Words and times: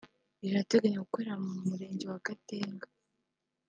rirateganya 0.41 1.03
gukorera 1.03 1.33
mu 1.45 1.51
murenge 1.69 2.05
wa 2.11 2.19
Gatenga 2.25 2.87